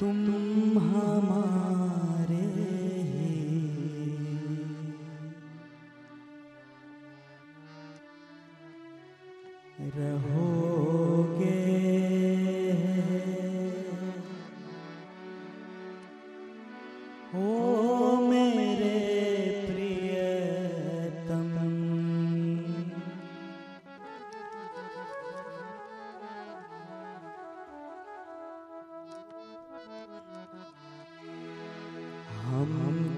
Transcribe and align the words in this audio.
तुम 0.00 0.78
हमारे 0.78 2.73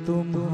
तुम्हारे 0.07 0.46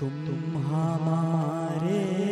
तुम 0.00 0.56
हमारे 0.56 2.29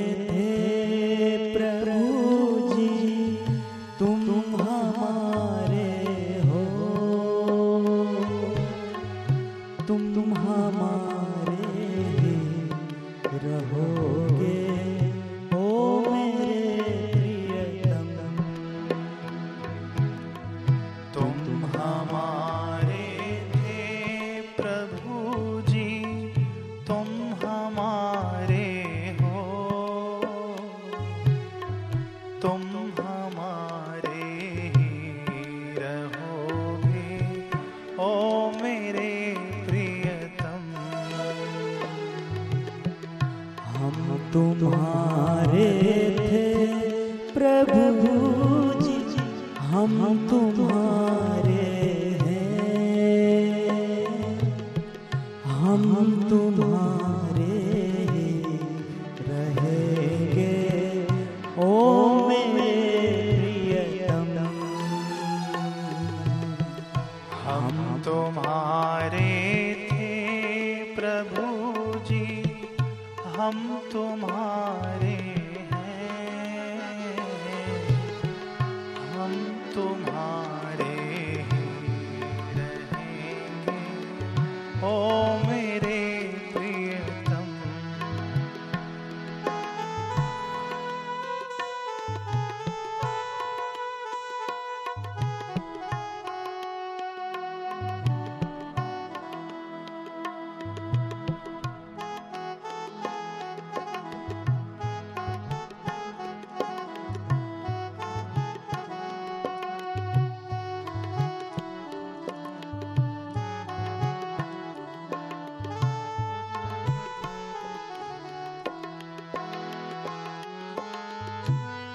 तुम्हारे 45.48 46.10
थे। 46.18 46.66
प्रभु 47.32 48.10
जी, 48.80 49.16
हम 49.58 49.94
तुम्हारे 50.30 51.66
हैं। 52.22 52.78
हम 55.44 55.84
तुम्हारे 56.30 57.56
रहेंगे। 59.28 61.06
ओ 61.58 62.28
मेरे 62.28 62.72
प्रियतम 63.32 64.30
हम 67.44 68.02
तुम्हारे 68.04 69.32
थे 69.92 70.14
प्रभु 70.94 71.46
जी, 71.98 72.24
हम 73.38 73.80
तुम्हारे 73.92 75.27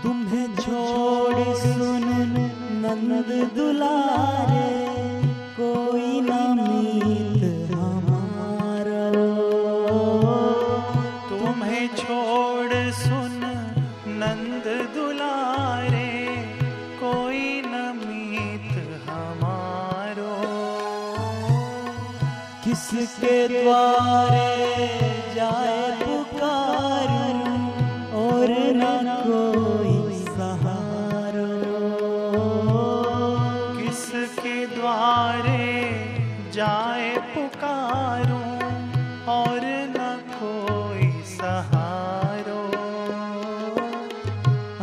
तुम्हें 0.03 0.47
छोड़ 0.55 1.43
सुन, 1.57 2.03
नंद 2.83 3.29
दुलारे, 3.55 4.71
कोई 5.57 6.09
न 6.21 6.39
मीत 6.57 7.43
हमारा 7.71 9.05
तुम्हें 11.29 11.87
छोड़ 11.95 12.73
सुन, 12.99 13.39
नंद 14.19 14.67
दुलारे, 14.95 16.11
कोई 17.03 17.45
न 17.67 17.87
मीत 18.01 18.75
हमारो 19.07 20.35
किसके 22.65 23.35
द्वारे 23.47 24.51
जाए 25.35 25.81
पुकार 26.03 27.07
और 28.25 28.51
न 28.75 29.05
कोई 29.25 29.52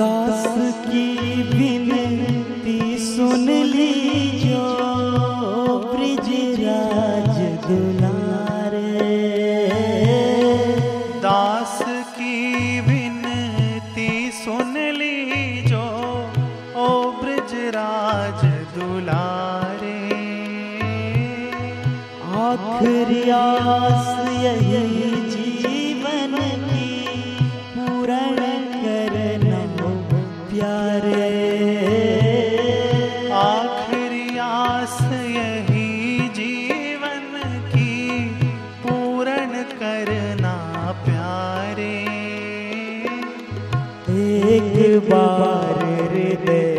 दास 0.00 0.44
की 0.84 1.06
विनती 1.42 2.98
सुन 2.98 3.48
लीजो 3.48 4.68
ब्रिजराज 5.84 7.36
दुलारे। 7.66 9.08
दास 11.18 11.78
की 12.16 12.80
विनती 12.80 14.30
सुन 14.34 14.72
लीजो, 15.00 15.84
ओ 16.76 16.88
ब्रिजराज 17.20 18.44
दुलारे। 18.74 19.98
आखिरी 22.40 23.22
आस 23.30 24.08
यही 24.44 25.09
बार 45.10 45.84
हृदय 46.12 46.69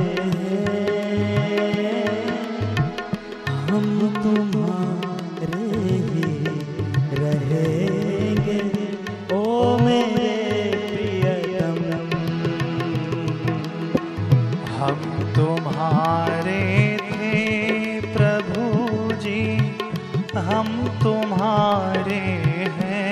तुम्हारे 20.78 22.20
हैं 22.80 23.10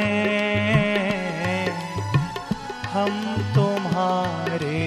हम 2.94 3.36
तुम्हारे 3.56 4.80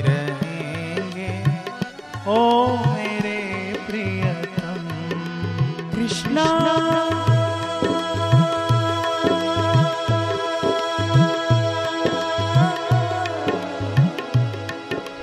रहेंगे। 0.00 1.44
ओ 2.26 2.38
मेरे 2.76 3.40
प्रियतम 3.86 4.84
कृष्णा। 5.94 6.46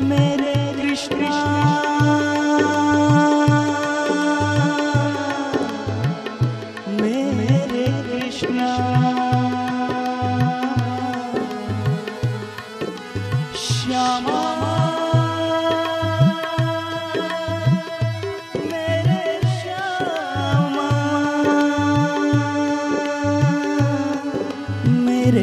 मेरे 0.01 0.73
कृष्णा। 0.81 1.80
मेरे 25.21 25.41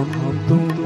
Dum, 0.00 0.08
dum, 0.48 0.79